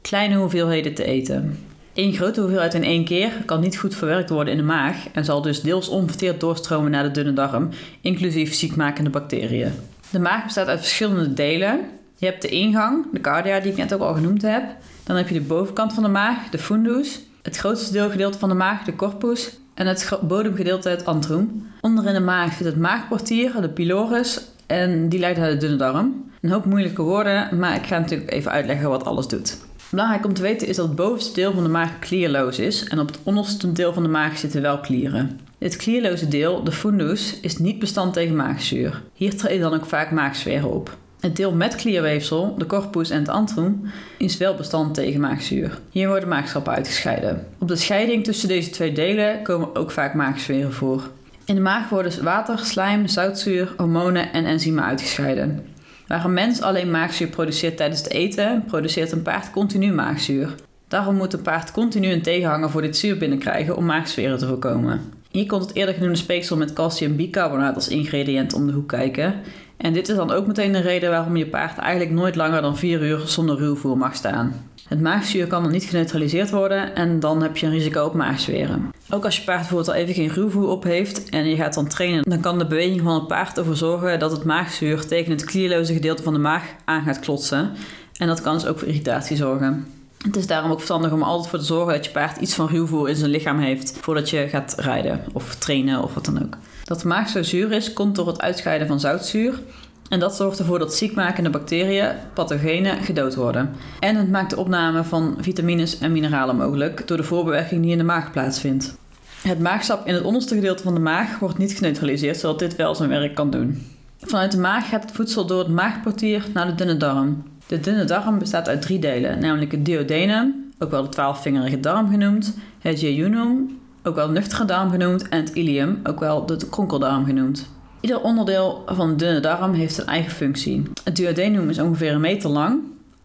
kleine 0.00 0.36
hoeveelheden 0.36 0.94
te 0.94 1.04
eten. 1.04 1.67
Eén 1.98 2.14
grote 2.14 2.40
hoeveelheid 2.40 2.74
in 2.74 2.84
één 2.84 3.04
keer 3.04 3.32
kan 3.46 3.60
niet 3.60 3.78
goed 3.78 3.94
verwerkt 3.94 4.30
worden 4.30 4.52
in 4.52 4.58
de 4.58 4.64
maag 4.64 4.96
en 5.12 5.24
zal 5.24 5.42
dus 5.42 5.60
deels 5.60 5.88
onverteerd 5.88 6.40
doorstromen 6.40 6.90
naar 6.90 7.02
de 7.02 7.10
dunne 7.10 7.32
darm, 7.32 7.68
inclusief 8.00 8.54
ziekmakende 8.54 9.10
bacteriën. 9.10 9.72
De 10.10 10.18
maag 10.18 10.44
bestaat 10.44 10.66
uit 10.66 10.78
verschillende 10.78 11.34
delen. 11.34 11.80
Je 12.16 12.26
hebt 12.26 12.42
de 12.42 12.48
ingang, 12.48 13.06
de 13.12 13.20
cardia 13.20 13.60
die 13.60 13.70
ik 13.70 13.76
net 13.76 13.94
ook 13.94 14.00
al 14.00 14.14
genoemd 14.14 14.42
heb. 14.42 14.64
Dan 15.04 15.16
heb 15.16 15.28
je 15.28 15.34
de 15.34 15.40
bovenkant 15.40 15.92
van 15.92 16.02
de 16.02 16.08
maag, 16.08 16.48
de 16.50 16.58
fundus. 16.58 17.20
Het 17.42 17.56
grootste 17.56 17.92
deelgedeelte 17.92 18.38
van 18.38 18.48
de 18.48 18.54
maag, 18.54 18.84
de 18.84 18.96
corpus. 18.96 19.58
En 19.74 19.86
het 19.86 20.18
bodemgedeelte, 20.22 20.88
het 20.88 21.04
antrum. 21.04 21.66
Onderin 21.80 22.14
de 22.14 22.20
maag 22.20 22.52
zit 22.52 22.66
het 22.66 22.78
maagportier, 22.78 23.60
de 23.60 23.68
pylorus. 23.68 24.40
En 24.66 25.08
die 25.08 25.18
leidt 25.18 25.38
naar 25.38 25.50
de 25.50 25.56
dunne 25.56 25.76
darm. 25.76 26.30
Een 26.40 26.50
hoop 26.50 26.64
moeilijke 26.64 27.02
woorden, 27.02 27.58
maar 27.58 27.74
ik 27.74 27.86
ga 27.86 27.98
natuurlijk 27.98 28.30
even 28.30 28.50
uitleggen 28.50 28.88
wat 28.88 29.04
alles 29.04 29.28
doet. 29.28 29.66
Belangrijk 29.90 30.24
om 30.24 30.34
te 30.34 30.42
weten 30.42 30.68
is 30.68 30.76
dat 30.76 30.86
het 30.86 30.96
bovenste 30.96 31.34
deel 31.34 31.52
van 31.52 31.62
de 31.62 31.68
maag 31.68 31.98
klierloos 31.98 32.58
is 32.58 32.84
en 32.84 32.98
op 32.98 33.06
het 33.06 33.18
onderste 33.22 33.72
deel 33.72 33.92
van 33.92 34.02
de 34.02 34.08
maag 34.08 34.38
zitten 34.38 34.62
wel 34.62 34.80
klieren. 34.80 35.40
Dit 35.58 35.76
klierloze 35.76 36.28
deel, 36.28 36.64
de 36.64 36.72
fundus, 36.72 37.40
is 37.40 37.58
niet 37.58 37.78
bestand 37.78 38.12
tegen 38.12 38.36
maagzuur. 38.36 39.02
Hier 39.14 39.36
treden 39.36 39.70
dan 39.70 39.74
ook 39.74 39.86
vaak 39.86 40.10
maagsferen 40.10 40.70
op. 40.70 40.96
Het 41.20 41.36
deel 41.36 41.52
met 41.52 41.74
klierweefsel, 41.74 42.54
de 42.58 42.66
corpus 42.66 43.10
en 43.10 43.18
het 43.18 43.28
antrum, 43.28 43.90
is 44.18 44.36
wel 44.36 44.54
bestand 44.54 44.94
tegen 44.94 45.20
maagzuur. 45.20 45.78
Hier 45.90 46.08
worden 46.08 46.28
maagschappen 46.28 46.72
uitgescheiden. 46.72 47.46
Op 47.58 47.68
de 47.68 47.76
scheiding 47.76 48.24
tussen 48.24 48.48
deze 48.48 48.70
twee 48.70 48.92
delen 48.92 49.42
komen 49.42 49.74
ook 49.74 49.90
vaak 49.90 50.14
maagsferen 50.14 50.72
voor. 50.72 51.02
In 51.44 51.54
de 51.54 51.60
maag 51.60 51.88
worden 51.88 52.24
water, 52.24 52.58
slijm, 52.58 53.06
zoutzuur, 53.06 53.74
hormonen 53.76 54.32
en 54.32 54.44
enzymen 54.44 54.84
uitgescheiden. 54.84 55.64
Waar 56.08 56.24
een 56.24 56.32
mens 56.32 56.62
alleen 56.62 56.90
maagzuur 56.90 57.28
produceert 57.28 57.76
tijdens 57.76 58.00
het 58.00 58.10
eten, 58.10 58.64
produceert 58.66 59.12
een 59.12 59.22
paard 59.22 59.50
continu 59.50 59.92
maagzuur. 59.92 60.54
Daarom 60.88 61.14
moet 61.14 61.32
een 61.32 61.42
paard 61.42 61.70
continu 61.70 62.12
een 62.12 62.22
tegenhanger 62.22 62.70
voor 62.70 62.82
dit 62.82 62.96
zuur 62.96 63.18
binnenkrijgen 63.18 63.76
om 63.76 63.84
maagsferen 63.84 64.38
te 64.38 64.46
voorkomen. 64.46 65.00
Hier 65.30 65.46
komt 65.46 65.62
het 65.62 65.74
eerder 65.74 65.94
genoemde 65.94 66.16
speeksel 66.16 66.56
met 66.56 66.72
calciumbicarbonaat 66.72 67.74
als 67.74 67.88
ingrediënt 67.88 68.52
om 68.52 68.66
de 68.66 68.72
hoek 68.72 68.88
kijken. 68.88 69.34
En 69.76 69.92
dit 69.92 70.08
is 70.08 70.16
dan 70.16 70.30
ook 70.30 70.46
meteen 70.46 70.72
de 70.72 70.80
reden 70.80 71.10
waarom 71.10 71.36
je 71.36 71.46
paard 71.46 71.78
eigenlijk 71.78 72.10
nooit 72.10 72.36
langer 72.36 72.62
dan 72.62 72.76
4 72.76 73.02
uur 73.02 73.18
zonder 73.18 73.56
ruwvoer 73.56 73.96
mag 73.96 74.14
staan. 74.14 74.67
Het 74.88 75.00
maagzuur 75.00 75.46
kan 75.46 75.62
dan 75.62 75.72
niet 75.72 75.84
geneutraliseerd 75.84 76.50
worden 76.50 76.94
en 76.94 77.20
dan 77.20 77.42
heb 77.42 77.56
je 77.56 77.66
een 77.66 77.72
risico 77.72 78.04
op 78.04 78.14
maagzweren. 78.14 78.90
Ook 79.10 79.24
als 79.24 79.36
je 79.36 79.44
paard 79.44 79.58
bijvoorbeeld 79.58 79.88
al 79.88 79.94
even 79.94 80.14
geen 80.14 80.28
ruwvoer 80.28 80.68
op 80.68 80.82
heeft 80.82 81.28
en 81.28 81.48
je 81.48 81.56
gaat 81.56 81.74
dan 81.74 81.88
trainen, 81.88 82.22
dan 82.22 82.40
kan 82.40 82.58
de 82.58 82.66
beweging 82.66 83.00
van 83.00 83.14
het 83.14 83.26
paard 83.26 83.58
ervoor 83.58 83.76
zorgen 83.76 84.18
dat 84.18 84.30
het 84.30 84.44
maagzuur 84.44 85.06
tegen 85.06 85.32
het 85.32 85.44
klierloze 85.44 85.92
gedeelte 85.92 86.22
van 86.22 86.32
de 86.32 86.38
maag 86.38 86.62
aan 86.84 87.02
gaat 87.02 87.18
klotsen. 87.18 87.70
En 88.16 88.26
dat 88.26 88.40
kan 88.40 88.54
dus 88.54 88.66
ook 88.66 88.78
voor 88.78 88.88
irritatie 88.88 89.36
zorgen. 89.36 89.86
Het 90.22 90.36
is 90.36 90.46
daarom 90.46 90.70
ook 90.70 90.76
verstandig 90.76 91.12
om 91.12 91.22
altijd 91.22 91.50
voor 91.50 91.58
te 91.58 91.64
zorgen 91.64 91.94
dat 91.94 92.04
je 92.04 92.10
paard 92.10 92.40
iets 92.40 92.54
van 92.54 92.66
ruwvoer 92.66 93.08
in 93.08 93.16
zijn 93.16 93.30
lichaam 93.30 93.58
heeft 93.58 93.98
voordat 94.00 94.30
je 94.30 94.48
gaat 94.48 94.74
rijden 94.76 95.24
of 95.32 95.54
trainen 95.54 96.02
of 96.02 96.14
wat 96.14 96.24
dan 96.24 96.42
ook. 96.42 96.56
Dat 96.84 97.04
maag 97.04 97.28
zo 97.28 97.42
zuur 97.42 97.72
is, 97.72 97.92
komt 97.92 98.14
door 98.14 98.26
het 98.26 98.40
uitscheiden 98.40 98.86
van 98.86 99.00
zoutzuur. 99.00 99.60
En 100.08 100.20
dat 100.20 100.36
zorgt 100.36 100.58
ervoor 100.58 100.78
dat 100.78 100.94
ziekmakende 100.94 101.50
bacteriën, 101.50 102.08
pathogenen, 102.32 103.02
gedood 103.02 103.34
worden. 103.34 103.70
En 104.00 104.16
het 104.16 104.30
maakt 104.30 104.50
de 104.50 104.56
opname 104.56 105.04
van 105.04 105.36
vitamines 105.40 105.98
en 105.98 106.12
mineralen 106.12 106.56
mogelijk 106.56 107.06
door 107.06 107.16
de 107.16 107.22
voorbewerking 107.22 107.82
die 107.82 107.92
in 107.92 107.98
de 107.98 108.04
maag 108.04 108.30
plaatsvindt. 108.32 108.96
Het 109.42 109.60
maagsap 109.60 110.06
in 110.06 110.14
het 110.14 110.24
onderste 110.24 110.54
gedeelte 110.54 110.82
van 110.82 110.94
de 110.94 111.00
maag 111.00 111.38
wordt 111.38 111.58
niet 111.58 111.72
geneutraliseerd, 111.72 112.36
zodat 112.36 112.58
dit 112.58 112.76
wel 112.76 112.94
zijn 112.94 113.08
werk 113.08 113.34
kan 113.34 113.50
doen. 113.50 113.86
Vanuit 114.20 114.52
de 114.52 114.58
maag 114.58 114.88
gaat 114.88 115.02
het 115.02 115.12
voedsel 115.12 115.46
door 115.46 115.58
het 115.58 115.68
maagportier 115.68 116.44
naar 116.54 116.66
de 116.66 116.74
dunne 116.74 116.96
darm. 116.96 117.42
De 117.66 117.80
dunne 117.80 118.04
darm 118.04 118.38
bestaat 118.38 118.68
uit 118.68 118.82
drie 118.82 118.98
delen, 118.98 119.38
namelijk 119.38 119.72
het 119.72 119.84
duodenum, 119.84 120.70
ook 120.78 120.90
wel 120.90 121.02
de 121.02 121.08
twaalfvingerige 121.08 121.80
darm 121.80 122.10
genoemd, 122.10 122.56
het 122.78 123.00
jejunum, 123.00 123.78
ook 124.02 124.14
wel 124.14 124.30
nuchtere 124.30 124.64
darm 124.64 124.90
genoemd, 124.90 125.28
en 125.28 125.38
het 125.40 125.48
ileum, 125.48 126.00
ook 126.04 126.20
wel 126.20 126.46
de 126.46 126.68
kronkeldarm 126.70 127.24
genoemd. 127.24 127.68
Ieder 128.00 128.20
onderdeel 128.20 128.82
van 128.86 129.08
de 129.08 129.16
dunne 129.16 129.40
darm 129.40 129.72
heeft 129.72 129.98
een 129.98 130.06
eigen 130.06 130.32
functie. 130.32 130.82
Het 131.04 131.16
duodenum 131.16 131.68
is 131.68 131.78
ongeveer 131.78 132.12
een 132.12 132.20
meter 132.20 132.50
lang. 132.50 132.80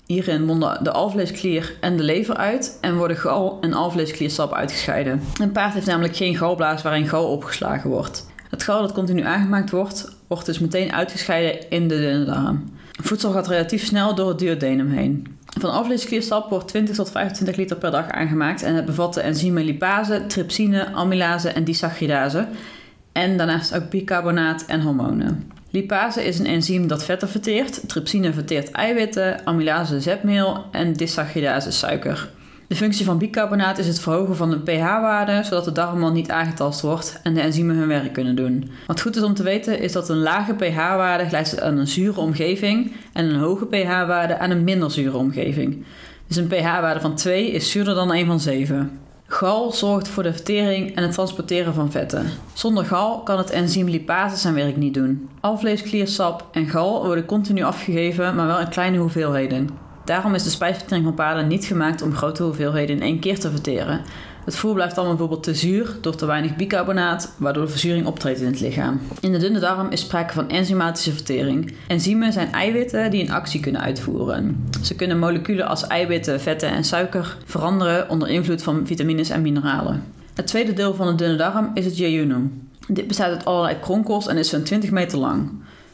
Hierin 0.06 0.46
monden 0.46 0.84
de 0.84 0.92
alvleesklier 0.92 1.74
en 1.82 1.98
de 1.98 2.04
lever 2.04 2.36
uit 2.36 2.78
en 2.82 2.96
worden 2.96 3.18
gal 3.18 3.58
en 3.62 3.74
alvleeskliersap 3.74 4.54
uitgescheiden. 4.54 5.22
Een 5.42 5.52
paard 5.52 5.74
heeft 5.74 5.86
namelijk 5.86 6.16
geen 6.16 6.36
galblaas 6.36 6.82
waarin 6.82 7.08
gal 7.08 7.28
opgeslagen 7.28 7.90
wordt. 7.90 8.26
Het 8.50 8.64
gal 8.64 8.82
dat 8.82 8.94
continu 8.94 9.22
aangemaakt 9.22 9.70
wordt, 9.70 10.18
wordt 10.28 10.46
dus 10.46 10.60
meteen 10.60 10.92
uitgescheiden 10.92 11.70
in 11.70 11.88
de 11.88 12.00
dunne 12.00 12.26
darm. 12.26 12.64
Voedsel 13.02 13.32
gaat 13.32 13.48
relatief 13.48 13.86
snel 13.86 14.16
door 14.16 14.30
het 14.30 14.40
duodenum 14.40 14.90
heen. 14.92 15.38
Van 15.60 15.72
alvleeskliersap 15.72 16.50
wordt 16.50 16.68
20 16.68 16.96
tot 16.96 17.12
25 17.12 17.56
liter 17.56 17.78
per 17.78 17.92
dag 17.92 18.10
aangemaakt 18.10 18.64
en 18.64 18.76
het 18.76 18.86
bevat 18.86 19.14
de 19.14 19.22
enzymen 19.22 19.64
lipase, 19.64 20.26
trypsine, 20.28 20.94
amylase 20.94 21.50
en 21.50 21.64
disacridase 21.64 22.48
en 23.14 23.38
daarnaast 23.38 23.76
ook 23.76 23.90
bicarbonaat 23.90 24.66
en 24.66 24.82
hormonen. 24.82 25.52
Lipase 25.70 26.26
is 26.26 26.40
een 26.40 26.46
enzym 26.46 26.88
dat 26.88 27.06
vetten 27.06 27.30
verteert, 27.30 27.82
trypsine 27.88 28.34
verteert 28.34 28.72
eiwitten, 28.72 29.46
amylase 29.46 30.02
zetmeel 30.02 30.66
en 30.72 30.94
disacridase 30.94 31.72
suiker. 31.72 32.30
De 32.68 32.76
functie 32.76 33.06
van 33.06 33.18
bicarbonaat 33.18 33.78
is 33.78 33.88
het 33.88 34.00
verhogen 34.00 34.36
van 34.36 34.50
de 34.50 34.60
pH-waarde, 34.60 35.44
zodat 35.44 35.66
de 35.66 35.72
darmwal 35.72 36.12
niet 36.12 36.30
aangetast 36.30 36.82
wordt 36.82 37.20
en 37.24 37.34
de 37.34 37.42
enzymen 37.42 37.76
hun 37.76 37.88
werk 37.88 38.14
kunnen 38.14 38.36
doen. 38.36 38.70
Wat 38.88 39.02
goed 39.02 39.16
is 39.16 39.24
om 39.24 39.34
te 39.34 39.44
weten 39.44 39.80
is 39.80 39.92
dat 39.92 40.10
een 40.10 40.18
lage 40.18 40.54
pH-waarde 40.54 41.26
gelijkt 41.26 41.62
aan 41.62 41.78
een 41.78 41.88
zure 41.88 42.20
omgeving 42.20 42.92
en 43.14 43.26
een 43.26 43.40
hoge 43.40 43.66
pH-waarde 43.66 44.38
aan 44.38 44.50
een 44.50 44.64
minder 44.64 44.92
zure 44.92 45.18
omgeving. 45.18 45.86
Dus 46.28 46.38
een 46.38 46.48
pH-waarde 46.48 47.00
van 47.00 47.16
2 47.16 47.52
is 47.52 47.72
zuurder 47.72 47.96
dan 47.96 48.14
een 48.14 48.26
van 48.26 48.40
7. 48.40 49.00
Gal 49.28 49.72
zorgt 49.72 50.08
voor 50.08 50.24
de 50.24 50.34
vertering 50.34 50.96
en 50.96 51.04
het 51.04 51.12
transporteren 51.12 51.74
van 51.74 51.92
vetten. 51.92 52.26
Zonder 52.54 52.86
gal 52.86 53.20
kan 53.20 53.38
het 53.38 53.50
enzym 53.50 53.90
lipase 53.90 54.38
zijn 54.38 54.54
werk 54.54 54.78
niet 54.78 54.94
doen. 54.94 55.30
Alvleeskliersap 55.40 56.48
en 56.52 56.68
gal 56.68 57.06
worden 57.06 57.26
continu 57.26 57.64
afgegeven, 57.64 58.36
maar 58.36 58.48
wel 58.48 58.60
in 58.60 58.70
kleine 58.70 58.98
hoeveelheden. 58.98 59.70
Daarom 60.06 60.34
is 60.34 60.44
de 60.44 60.50
spijsvertering 60.50 61.06
van 61.06 61.16
paarden 61.16 61.48
niet 61.48 61.66
gemaakt 61.66 62.02
om 62.02 62.16
grote 62.16 62.44
hoeveelheden 62.44 62.96
in 62.96 63.02
één 63.02 63.20
keer 63.20 63.40
te 63.40 63.52
verteren. 63.52 64.02
Het 64.46 64.56
voer 64.56 64.74
blijft 64.74 64.96
dan 64.96 65.08
bijvoorbeeld 65.08 65.44
te 65.44 65.54
zuur 65.54 65.96
door 66.02 66.16
te 66.16 66.26
weinig 66.26 66.56
bicarbonaat, 66.56 67.34
waardoor 67.38 67.66
de 67.66 67.72
verzuring 67.72 68.06
optreedt 68.06 68.40
in 68.40 68.46
het 68.46 68.60
lichaam. 68.60 69.02
In 69.20 69.32
de 69.32 69.38
dunne 69.38 69.60
darm 69.60 69.90
is 69.90 70.02
sprake 70.02 70.34
van 70.34 70.50
enzymatische 70.50 71.12
vertering. 71.12 71.74
Enzymen 71.88 72.34
zijn 72.34 72.52
eiwitten 72.52 73.12
die 73.12 73.24
een 73.24 73.32
actie 73.32 73.60
kunnen 73.60 73.82
uitvoeren. 73.82 74.70
Ze 74.82 74.96
kunnen 74.96 75.20
moleculen 75.20 75.68
als 75.68 75.88
eiwitten, 75.88 76.42
vetten 76.42 76.70
en 76.70 76.84
suiker 76.84 77.38
veranderen 77.46 78.10
onder 78.10 78.30
invloed 78.30 78.64
van 78.64 78.88
vitamines 78.88 79.30
en 79.30 79.42
mineralen. 79.42 80.04
Het 80.34 80.48
tweede 80.48 80.74
deel 80.74 80.96
van 80.96 81.08
de 81.08 81.16
dunne 81.16 81.36
darm 81.36 81.72
is 81.74 81.86
het 81.86 81.98
jejunum. 81.98 82.70
Dit 82.88 83.08
bestaat 83.08 83.32
uit 83.32 83.46
allerlei 83.46 83.80
kronkels 83.80 84.28
en 84.28 84.38
is 84.38 84.50
zo'n 84.50 84.64
20 84.64 84.92
meter 84.92 85.18
lang. 85.18 85.52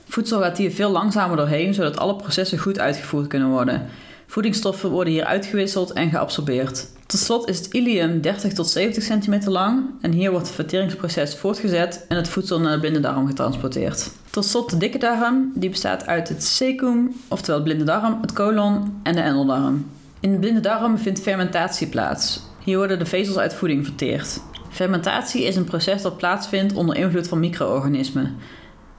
Voedsel 0.08 0.42
gaat 0.42 0.58
hier 0.58 0.72
veel 0.72 0.92
langzamer 0.92 1.38
doorheen, 1.38 1.74
zodat 1.74 1.98
alle 1.98 2.16
processen 2.16 2.58
goed 2.58 2.80
uitgevoerd 2.80 3.28
kunnen 3.28 3.50
worden. 3.50 3.86
Voedingsstoffen 4.30 4.90
worden 4.90 5.14
hier 5.14 5.24
uitgewisseld 5.24 5.92
en 5.92 6.10
geabsorbeerd. 6.10 6.88
Tot 7.06 7.20
slot 7.20 7.48
is 7.48 7.58
het 7.58 7.68
ilium 7.68 8.22
30 8.22 8.54
tot 8.54 8.70
70 8.70 9.04
centimeter 9.04 9.52
lang 9.52 9.84
en 10.02 10.12
hier 10.12 10.32
wordt 10.32 10.46
het 10.46 10.56
verteringsproces 10.56 11.36
voortgezet 11.36 12.06
en 12.08 12.16
het 12.16 12.28
voedsel 12.28 12.60
naar 12.60 12.74
de 12.74 12.80
blinde 12.80 13.00
darm 13.00 13.28
getransporteerd. 13.28 14.12
Tot 14.30 14.46
slot 14.46 14.70
de 14.70 14.78
dikke 14.78 14.98
darm, 14.98 15.52
die 15.56 15.70
bestaat 15.70 16.08
uit 16.08 16.30
het 16.30 16.44
cecum, 16.44 17.16
oftewel 17.28 17.58
de 17.58 17.64
blinde 17.64 17.84
darm, 17.84 18.18
het 18.22 18.34
colon 18.34 19.00
en 19.04 19.16
de 19.16 19.22
endeldarm. 19.22 19.86
In 20.20 20.32
de 20.32 20.40
blinde 20.40 20.60
darm 20.60 20.98
vindt 20.98 21.22
fermentatie 21.22 21.88
plaats. 21.88 22.42
Hier 22.64 22.78
worden 22.78 23.00
de 23.00 23.06
vezels 23.06 23.38
uit 23.38 23.54
voeding 23.54 23.86
verteerd. 23.86 24.42
Fermentatie 24.70 25.44
is 25.44 25.56
een 25.56 25.64
proces 25.64 26.02
dat 26.02 26.18
plaatsvindt 26.18 26.74
onder 26.74 26.96
invloed 26.96 27.28
van 27.28 27.40
micro-organismen. 27.40 28.36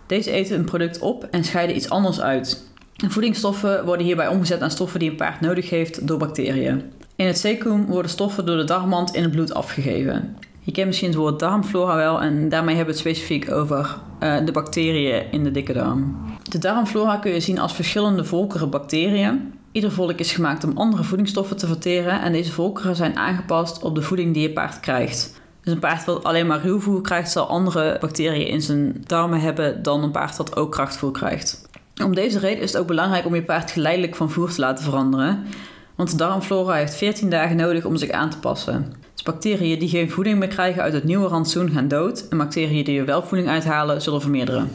Deze 0.07 0.31
eten 0.31 0.59
een 0.59 0.65
product 0.65 0.99
op 0.99 1.25
en 1.25 1.45
scheiden 1.45 1.77
iets 1.77 1.91
anders 1.91 2.21
uit. 2.21 2.69
Voedingsstoffen 3.09 3.85
worden 3.85 4.07
hierbij 4.07 4.28
omgezet 4.28 4.61
naar 4.61 4.71
stoffen 4.71 5.00
die 5.00 5.11
een 5.11 5.16
paard 5.16 5.40
nodig 5.40 5.71
heeft 5.71 6.07
door 6.07 6.19
bacteriën. 6.19 6.83
In 7.16 7.26
het 7.26 7.38
cecum 7.38 7.87
worden 7.87 8.11
stoffen 8.11 8.47
door 8.47 8.57
de 8.57 8.64
darmwand 8.64 9.14
in 9.14 9.23
het 9.23 9.30
bloed 9.30 9.54
afgegeven. 9.54 10.37
Je 10.61 10.73
kent 10.73 10.87
misschien 10.87 11.09
het 11.09 11.19
woord 11.19 11.38
darmflora 11.38 11.97
wel 11.97 12.21
en 12.21 12.49
daarmee 12.49 12.76
hebben 12.76 12.95
we 12.95 13.00
het 13.00 13.09
specifiek 13.09 13.50
over 13.50 13.97
uh, 14.23 14.37
de 14.45 14.52
bacteriën 14.52 15.33
in 15.33 15.45
de 15.45 15.50
dikke 15.50 15.73
darm. 15.73 16.16
De 16.42 16.59
darmflora 16.59 17.16
kun 17.16 17.33
je 17.33 17.40
zien 17.40 17.59
als 17.59 17.75
verschillende 17.75 18.25
volkeren 18.25 18.71
bacteriën. 18.71 19.52
Ieder 19.73 19.92
volk 19.92 20.19
is 20.19 20.33
gemaakt 20.33 20.64
om 20.64 20.76
andere 20.76 21.04
voedingsstoffen 21.04 21.57
te 21.57 21.66
verteren 21.66 22.21
en 22.21 22.33
deze 22.33 22.52
volkeren 22.52 22.97
zijn 22.97 23.16
aangepast 23.16 23.83
op 23.83 23.95
de 23.95 24.02
voeding 24.02 24.35
die 24.35 24.42
je 24.42 24.52
paard 24.52 24.80
krijgt. 24.80 25.40
Dus 25.62 25.73
een 25.73 25.78
paard 25.78 26.04
dat 26.04 26.25
alleen 26.25 26.47
maar 26.47 26.62
ruwvoer 26.62 27.00
krijgt, 27.00 27.30
zal 27.30 27.47
andere 27.47 27.97
bacteriën 28.00 28.49
in 28.49 28.62
zijn 28.62 29.04
darmen 29.07 29.40
hebben 29.40 29.83
dan 29.83 30.02
een 30.02 30.11
paard 30.11 30.37
dat 30.37 30.57
ook 30.57 30.73
krachtvoer 30.73 31.12
krijgt. 31.12 31.69
Om 32.04 32.14
deze 32.14 32.38
reden 32.38 32.62
is 32.62 32.73
het 32.73 32.80
ook 32.80 32.87
belangrijk 32.87 33.26
om 33.26 33.35
je 33.35 33.42
paard 33.42 33.71
geleidelijk 33.71 34.14
van 34.14 34.30
voer 34.30 34.50
te 34.50 34.61
laten 34.61 34.85
veranderen, 34.85 35.47
want 35.95 36.11
de 36.11 36.16
darmflora 36.16 36.75
heeft 36.75 36.95
14 36.95 37.30
dagen 37.30 37.57
nodig 37.57 37.85
om 37.85 37.97
zich 37.97 38.11
aan 38.11 38.30
te 38.30 38.38
passen. 38.38 38.92
Dus 39.12 39.23
bacteriën 39.23 39.78
die 39.78 39.88
geen 39.88 40.11
voeding 40.11 40.38
meer 40.38 40.49
krijgen 40.49 40.83
uit 40.83 40.92
het 40.92 41.04
nieuwe 41.04 41.28
rantsoen 41.28 41.71
gaan 41.71 41.88
dood 41.88 42.28
en 42.28 42.38
bacteriën 42.38 42.85
die 42.85 42.99
er 42.99 43.04
wel 43.04 43.23
voeding 43.23 43.49
uithalen 43.49 44.02
zullen 44.02 44.21
vermeerderen. 44.21 44.71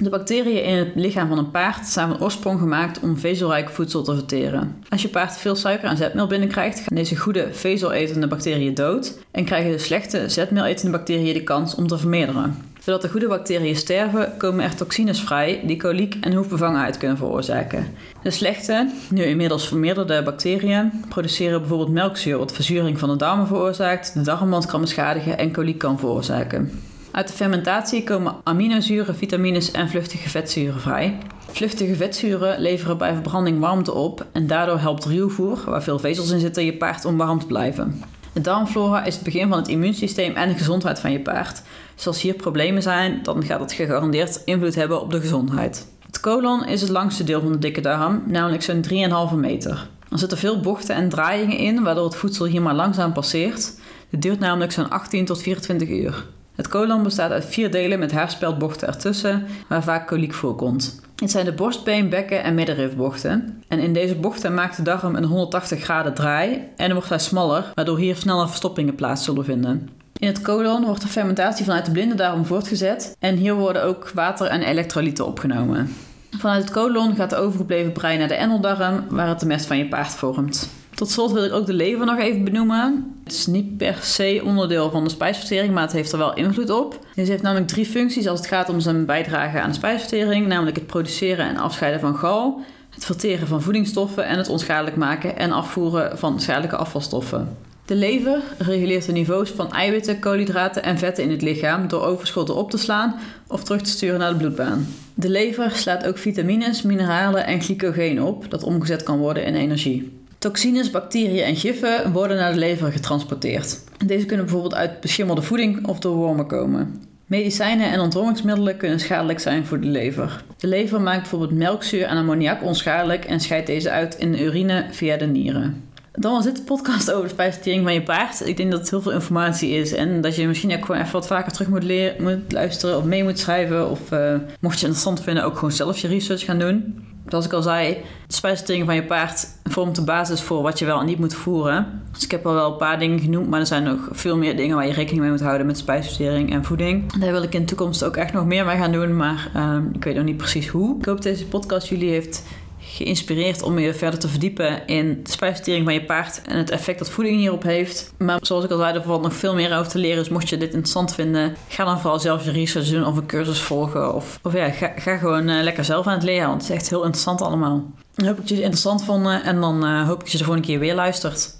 De 0.00 0.10
bacteriën 0.10 0.64
in 0.64 0.76
het 0.76 0.92
lichaam 0.94 1.28
van 1.28 1.38
een 1.38 1.50
paard 1.50 1.86
zijn 1.86 2.08
van 2.08 2.20
oorsprong 2.20 2.58
gemaakt 2.58 3.00
om 3.00 3.18
vezelrijk 3.18 3.70
voedsel 3.70 4.02
te 4.02 4.14
verteren. 4.14 4.82
Als 4.88 5.02
je 5.02 5.08
paard 5.08 5.36
veel 5.36 5.56
suiker 5.56 5.88
en 5.88 5.96
zetmeel 5.96 6.26
binnenkrijgt, 6.26 6.78
gaan 6.78 6.96
deze 6.96 7.16
goede 7.16 7.48
vezeletende 7.52 8.26
bacteriën 8.26 8.74
dood 8.74 9.18
en 9.30 9.44
krijgen 9.44 9.70
de 9.70 9.78
slechte 9.78 10.28
zetmeeletende 10.28 10.96
bacteriën 10.96 11.34
de 11.34 11.42
kans 11.42 11.74
om 11.74 11.86
te 11.86 11.98
vermeerderen. 11.98 12.56
Zodat 12.86 13.02
de 13.02 13.08
goede 13.08 13.28
bacteriën 13.28 13.76
sterven, 13.76 14.32
komen 14.36 14.64
er 14.64 14.74
toxines 14.74 15.20
vrij 15.20 15.62
die 15.64 15.76
koliek 15.76 16.16
en 16.20 16.32
hoefbevangenheid 16.32 16.98
kunnen 16.98 17.16
veroorzaken. 17.16 17.86
De 18.22 18.30
slechte, 18.30 18.90
nu 19.10 19.22
inmiddels 19.22 19.68
vermeerderde 19.68 20.22
bacteriën 20.22 21.04
produceren 21.08 21.60
bijvoorbeeld 21.60 21.90
melkzuur, 21.90 22.38
wat 22.38 22.52
verzuring 22.52 22.98
van 22.98 23.08
de 23.08 23.16
darmen 23.16 23.46
veroorzaakt, 23.46 24.14
de 24.14 24.20
darmwand 24.20 24.66
kan 24.66 24.80
beschadigen 24.80 25.38
en 25.38 25.52
koliek 25.52 25.78
kan 25.78 25.98
veroorzaken. 25.98 26.70
Uit 27.10 27.28
de 27.28 27.32
fermentatie 27.32 28.04
komen 28.04 28.34
aminozuren, 28.42 29.16
vitamines 29.16 29.70
en 29.70 29.88
vluchtige 29.88 30.28
vetzuren 30.28 30.80
vrij. 30.80 31.18
Vluchtige 31.50 31.94
vetzuren 31.94 32.60
leveren 32.60 32.98
bij 32.98 33.12
verbranding 33.12 33.60
warmte 33.60 33.92
op 33.92 34.26
en 34.32 34.46
daardoor 34.46 34.78
helpt 34.78 35.04
ruwvoer, 35.04 35.62
waar 35.64 35.82
veel 35.82 35.98
vezels 35.98 36.30
in 36.30 36.40
zitten, 36.40 36.64
je 36.64 36.76
paard 36.76 37.04
om 37.04 37.16
warm 37.16 37.38
te 37.38 37.46
blijven. 37.46 38.02
De 38.32 38.40
darmflora 38.40 39.04
is 39.04 39.14
het 39.14 39.24
begin 39.24 39.48
van 39.48 39.58
het 39.58 39.68
immuunsysteem 39.68 40.34
en 40.34 40.48
de 40.48 40.54
gezondheid 40.54 40.98
van 40.98 41.12
je 41.12 41.20
paard. 41.20 41.62
Dus 41.96 42.06
als 42.06 42.22
hier 42.22 42.34
problemen 42.34 42.82
zijn, 42.82 43.22
dan 43.22 43.44
gaat 43.44 43.60
het 43.60 43.72
gegarandeerd 43.72 44.42
invloed 44.44 44.74
hebben 44.74 45.00
op 45.00 45.10
de 45.10 45.20
gezondheid. 45.20 45.86
Het 46.06 46.20
colon 46.20 46.66
is 46.66 46.80
het 46.80 46.90
langste 46.90 47.24
deel 47.24 47.40
van 47.40 47.52
de 47.52 47.58
dikke 47.58 47.80
darm, 47.80 48.22
namelijk 48.26 48.62
zo'n 48.62 48.84
3,5 49.30 49.36
meter. 49.36 49.88
Er 50.10 50.18
zitten 50.18 50.38
veel 50.38 50.60
bochten 50.60 50.94
en 50.94 51.08
draaiingen 51.08 51.58
in, 51.58 51.82
waardoor 51.82 52.04
het 52.04 52.16
voedsel 52.16 52.46
hier 52.46 52.62
maar 52.62 52.74
langzaam 52.74 53.12
passeert. 53.12 53.72
Het 54.10 54.22
duurt 54.22 54.38
namelijk 54.38 54.72
zo'n 54.72 54.90
18 54.90 55.24
tot 55.24 55.42
24 55.42 55.88
uur. 55.88 56.26
Het 56.54 56.68
colon 56.68 57.02
bestaat 57.02 57.30
uit 57.30 57.44
vier 57.44 57.70
delen 57.70 57.98
met 57.98 58.12
haarspeldbochten 58.12 58.88
ertussen, 58.88 59.46
waar 59.68 59.82
vaak 59.82 60.06
koliek 60.06 60.34
voorkomt. 60.34 61.00
Het 61.16 61.30
zijn 61.30 61.44
de 61.44 61.52
borstbeen, 61.52 62.08
bekken 62.08 62.42
en 62.42 62.54
middenrifbochten. 62.54 63.62
En 63.68 63.78
in 63.78 63.92
deze 63.92 64.14
bochten 64.14 64.54
maakt 64.54 64.76
de 64.76 64.82
darm 64.82 65.14
een 65.14 65.24
180 65.24 65.82
graden 65.82 66.14
draai 66.14 66.62
en 66.76 66.92
wordt 66.92 67.08
hij 67.08 67.18
smaller, 67.18 67.64
waardoor 67.74 67.98
hier 67.98 68.16
sneller 68.16 68.48
verstoppingen 68.48 68.94
plaats 68.94 69.24
zullen 69.24 69.44
vinden. 69.44 69.88
In 70.18 70.26
het 70.26 70.42
colon 70.42 70.84
wordt 70.84 71.02
de 71.02 71.08
fermentatie 71.08 71.64
vanuit 71.64 71.84
de 71.84 71.90
blinde 71.90 72.14
darm 72.14 72.44
voortgezet 72.44 73.16
en 73.18 73.36
hier 73.36 73.54
worden 73.54 73.84
ook 73.84 74.10
water 74.14 74.46
en 74.46 74.62
elektrolyten 74.62 75.26
opgenomen. 75.26 75.94
Vanuit 76.38 76.62
het 76.62 76.72
colon 76.72 77.16
gaat 77.16 77.30
de 77.30 77.36
overgebleven 77.36 77.92
brei 77.92 78.18
naar 78.18 78.28
de 78.28 78.34
endeldarm, 78.34 79.04
waar 79.08 79.28
het 79.28 79.40
de 79.40 79.46
mest 79.46 79.66
van 79.66 79.78
je 79.78 79.88
paard 79.88 80.12
vormt. 80.12 80.68
Tot 80.94 81.10
slot 81.10 81.32
wil 81.32 81.44
ik 81.44 81.52
ook 81.52 81.66
de 81.66 81.72
lever 81.72 82.06
nog 82.06 82.18
even 82.18 82.44
benoemen. 82.44 83.16
Het 83.24 83.32
is 83.32 83.46
niet 83.46 83.76
per 83.76 83.98
se 84.02 84.42
onderdeel 84.44 84.90
van 84.90 85.04
de 85.04 85.10
spijsvertering, 85.10 85.74
maar 85.74 85.82
het 85.82 85.92
heeft 85.92 86.12
er 86.12 86.18
wel 86.18 86.34
invloed 86.34 86.70
op. 86.70 86.98
Deze 87.14 87.30
heeft 87.30 87.42
namelijk 87.42 87.68
drie 87.68 87.86
functies 87.86 88.28
als 88.28 88.38
het 88.38 88.48
gaat 88.48 88.68
om 88.68 88.80
zijn 88.80 89.06
bijdrage 89.06 89.60
aan 89.60 89.68
de 89.68 89.74
spijsvertering, 89.74 90.46
namelijk 90.46 90.76
het 90.76 90.86
produceren 90.86 91.46
en 91.46 91.56
afscheiden 91.56 92.00
van 92.00 92.16
gal, 92.16 92.60
het 92.90 93.04
verteren 93.04 93.48
van 93.48 93.62
voedingsstoffen 93.62 94.26
en 94.26 94.38
het 94.38 94.48
onschadelijk 94.48 94.96
maken 94.96 95.38
en 95.38 95.52
afvoeren 95.52 96.18
van 96.18 96.40
schadelijke 96.40 96.76
afvalstoffen. 96.76 97.56
De 97.86 97.94
lever 97.94 98.42
reguleert 98.58 99.06
de 99.06 99.12
niveaus 99.12 99.50
van 99.50 99.72
eiwitten, 99.72 100.18
koolhydraten 100.18 100.82
en 100.82 100.98
vetten 100.98 101.24
in 101.24 101.30
het 101.30 101.42
lichaam 101.42 101.88
door 101.88 102.02
overschotten 102.02 102.54
op 102.54 102.70
te 102.70 102.78
slaan 102.78 103.14
of 103.46 103.64
terug 103.64 103.82
te 103.82 103.90
sturen 103.90 104.18
naar 104.18 104.30
de 104.30 104.36
bloedbaan. 104.36 104.86
De 105.14 105.28
lever 105.28 105.70
slaat 105.70 106.06
ook 106.06 106.18
vitamines, 106.18 106.82
mineralen 106.82 107.46
en 107.46 107.62
glycogeen 107.62 108.22
op, 108.22 108.50
dat 108.50 108.62
omgezet 108.62 109.02
kan 109.02 109.18
worden 109.18 109.44
in 109.44 109.54
energie. 109.54 110.12
Toxines, 110.38 110.90
bacteriën 110.90 111.44
en 111.44 111.56
giffen 111.56 112.12
worden 112.12 112.36
naar 112.36 112.52
de 112.52 112.58
lever 112.58 112.92
getransporteerd. 112.92 113.80
Deze 114.06 114.26
kunnen 114.26 114.44
bijvoorbeeld 114.46 114.74
uit 114.74 115.00
beschimmelde 115.00 115.42
voeding 115.42 115.86
of 115.86 115.98
door 115.98 116.16
wormen 116.16 116.46
komen. 116.46 117.02
Medicijnen 117.26 117.90
en 117.90 118.00
ontdrongingsmiddelen 118.00 118.76
kunnen 118.76 119.00
schadelijk 119.00 119.40
zijn 119.40 119.66
voor 119.66 119.80
de 119.80 119.86
lever. 119.86 120.44
De 120.58 120.66
lever 120.66 121.00
maakt 121.00 121.20
bijvoorbeeld 121.20 121.52
melkzuur 121.52 122.04
en 122.04 122.16
ammoniak 122.16 122.62
onschadelijk 122.62 123.24
en 123.24 123.40
scheidt 123.40 123.66
deze 123.66 123.90
uit 123.90 124.14
in 124.14 124.32
de 124.32 124.44
urine 124.44 124.86
via 124.90 125.16
de 125.16 125.26
nieren. 125.26 125.82
Dan 126.16 126.32
was 126.32 126.44
dit 126.44 126.56
de 126.56 126.62
podcast 126.62 127.12
over 127.12 127.24
de 127.24 127.32
spijsvertering 127.32 127.84
van 127.84 127.94
je 127.94 128.02
paard. 128.02 128.46
Ik 128.46 128.56
denk 128.56 128.70
dat 128.70 128.80
het 128.80 128.90
heel 128.90 129.02
veel 129.02 129.12
informatie 129.12 129.70
is 129.70 129.92
en 129.92 130.20
dat 130.20 130.36
je 130.36 130.46
misschien 130.46 130.72
ook 130.72 130.84
gewoon 130.84 131.00
even 131.00 131.12
wat 131.12 131.26
vaker 131.26 131.52
terug 131.52 131.68
moet, 131.68 131.82
leren, 131.82 132.22
moet 132.22 132.52
luisteren 132.52 132.96
of 132.96 133.04
mee 133.04 133.22
moet 133.22 133.38
schrijven. 133.38 133.90
Of 133.90 134.12
uh, 134.12 134.34
mocht 134.60 134.80
je 134.80 134.86
het 134.86 134.94
interessant 134.94 135.22
vinden, 135.22 135.44
ook 135.44 135.54
gewoon 135.54 135.72
zelf 135.72 135.98
je 135.98 136.08
research 136.08 136.44
gaan 136.44 136.58
doen 136.58 137.04
zoals 137.28 137.44
ik 137.44 137.52
al 137.52 137.62
zei, 137.62 137.96
de 138.26 138.34
spijsvertering 138.34 138.86
van 138.86 138.94
je 138.94 139.04
paard 139.04 139.46
vormt 139.64 139.96
de 139.96 140.02
basis 140.02 140.40
voor 140.40 140.62
wat 140.62 140.78
je 140.78 140.84
wel 140.84 141.00
en 141.00 141.06
niet 141.06 141.18
moet 141.18 141.34
voeren. 141.34 142.02
Dus 142.12 142.24
ik 142.24 142.30
heb 142.30 142.46
al 142.46 142.54
wel 142.54 142.72
een 142.72 142.76
paar 142.76 142.98
dingen 142.98 143.20
genoemd, 143.20 143.48
maar 143.48 143.60
er 143.60 143.66
zijn 143.66 143.82
nog 143.82 144.08
veel 144.10 144.36
meer 144.36 144.56
dingen 144.56 144.76
waar 144.76 144.86
je 144.86 144.92
rekening 144.92 145.22
mee 145.22 145.30
moet 145.30 145.40
houden 145.40 145.66
met 145.66 145.78
spijsvertering 145.78 146.52
en 146.52 146.64
voeding. 146.64 147.12
Daar 147.12 147.32
wil 147.32 147.42
ik 147.42 147.54
in 147.54 147.60
de 147.60 147.66
toekomst 147.66 148.04
ook 148.04 148.16
echt 148.16 148.32
nog 148.32 148.46
meer 148.46 148.64
mee 148.64 148.76
gaan 148.76 148.92
doen, 148.92 149.16
maar 149.16 149.50
uh, 149.56 149.76
ik 149.92 150.04
weet 150.04 150.14
nog 150.14 150.24
niet 150.24 150.36
precies 150.36 150.68
hoe. 150.68 150.98
Ik 150.98 151.04
hoop 151.04 151.14
dat 151.14 151.22
deze 151.22 151.46
podcast 151.46 151.88
jullie 151.88 152.10
heeft 152.10 152.42
geïnspireerd 152.88 153.62
om 153.62 153.78
je 153.78 153.94
verder 153.94 154.20
te 154.20 154.28
verdiepen 154.28 154.86
in 154.86 155.20
de 155.22 155.30
spijsvertering 155.30 155.84
van 155.84 155.94
je 155.94 156.04
paard 156.04 156.42
en 156.46 156.58
het 156.58 156.70
effect 156.70 156.98
dat 156.98 157.10
voeding 157.10 157.38
hierop 157.38 157.62
heeft. 157.62 158.12
Maar 158.18 158.38
zoals 158.42 158.64
ik 158.64 158.70
al 158.70 158.78
zei, 158.78 158.94
er 158.94 159.02
valt 159.02 159.22
nog 159.22 159.34
veel 159.34 159.54
meer 159.54 159.78
over 159.78 159.90
te 159.90 159.98
leren. 159.98 160.18
Dus 160.18 160.28
mocht 160.28 160.48
je 160.48 160.56
dit 160.56 160.68
interessant 160.68 161.14
vinden, 161.14 161.56
ga 161.68 161.84
dan 161.84 162.00
vooral 162.00 162.18
zelf 162.18 162.44
je 162.44 162.50
research 162.50 162.88
doen 162.88 163.06
of 163.06 163.16
een 163.16 163.26
cursus 163.26 163.60
volgen. 163.60 164.14
Of, 164.14 164.38
of 164.42 164.52
ja, 164.52 164.70
ga, 164.70 164.92
ga 164.96 165.16
gewoon 165.16 165.48
uh, 165.48 165.62
lekker 165.62 165.84
zelf 165.84 166.06
aan 166.06 166.14
het 166.14 166.22
leren, 166.22 166.48
want 166.48 166.60
het 166.60 166.70
is 166.70 166.76
echt 166.76 166.88
heel 166.88 167.02
interessant 167.02 167.42
allemaal. 167.42 167.84
Dan 168.14 168.26
hoop 168.26 168.34
ik 168.34 168.40
dat 168.40 168.48
jullie 168.48 168.64
het 168.64 168.72
interessant 168.72 169.04
vonden 169.04 169.42
en 169.42 169.60
dan 169.60 169.84
uh, 169.84 170.06
hoop 170.06 170.18
ik 170.18 170.22
dat 170.22 170.32
je 170.32 170.38
de 170.38 170.44
volgende 170.44 170.68
keer 170.68 170.78
weer 170.78 170.94
luistert. 170.94 171.54